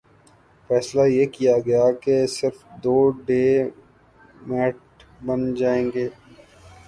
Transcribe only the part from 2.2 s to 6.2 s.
صرف دو ڈے میٹھ بن ج گے